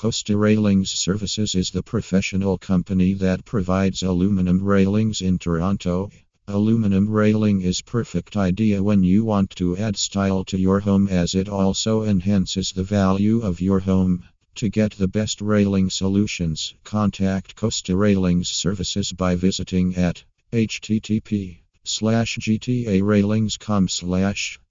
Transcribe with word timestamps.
Kosta 0.00 0.38
Railings 0.38 0.92
Services 0.92 1.56
is 1.56 1.72
the 1.72 1.82
professional 1.82 2.56
company 2.56 3.14
that 3.14 3.44
provides 3.44 4.04
aluminum 4.04 4.62
railings 4.62 5.20
in 5.20 5.38
Toronto. 5.40 6.12
Aluminum 6.46 7.10
railing 7.10 7.62
is 7.62 7.80
perfect 7.80 8.36
idea 8.36 8.80
when 8.80 9.02
you 9.02 9.24
want 9.24 9.50
to 9.56 9.76
add 9.76 9.96
style 9.96 10.44
to 10.44 10.56
your 10.56 10.78
home 10.78 11.08
as 11.08 11.34
it 11.34 11.48
also 11.48 12.04
enhances 12.04 12.70
the 12.70 12.84
value 12.84 13.40
of 13.40 13.60
your 13.60 13.80
home. 13.80 14.22
To 14.54 14.68
get 14.68 14.92
the 14.92 15.08
best 15.08 15.40
railing 15.40 15.90
solutions, 15.90 16.74
contact 16.84 17.56
Kosta 17.56 17.98
Railings 17.98 18.48
Services 18.48 19.10
by 19.12 19.34
visiting 19.34 19.96
at 19.96 20.22
http 20.52 21.58
slash 21.82 22.38
gtarailings.com 22.38 23.88
slash 23.88 24.60